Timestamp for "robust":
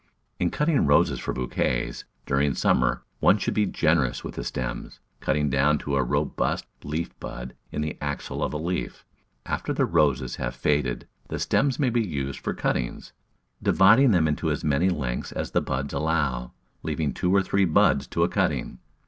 6.03-6.65